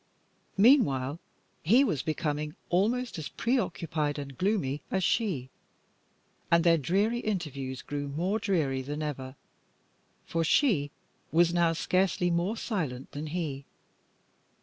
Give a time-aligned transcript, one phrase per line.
[0.57, 1.19] Meanwhile
[1.61, 5.51] he was becoming almost as preoccupied and gloomy as she,
[6.49, 9.35] and their dreary interviews grew more dreary than ever,
[10.25, 10.89] for she
[11.31, 13.63] was now scarcely more silent than he.